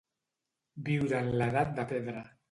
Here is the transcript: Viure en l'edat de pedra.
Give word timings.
Viure 0.87 1.19
en 1.25 1.29
l'edat 1.41 1.75
de 1.81 1.85
pedra. 1.93 2.25